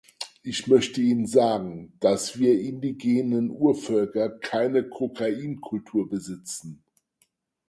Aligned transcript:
Ich 0.41 0.65
möchte 0.65 0.99
Ihnen 0.99 1.27
sagen, 1.27 1.93
dass 1.99 2.39
wir 2.39 2.59
indigenen 2.59 3.51
Urvölker 3.51 4.29
keine 4.31 4.89
Kokain-Kultur 4.89 6.09
besitzen. 6.09 6.81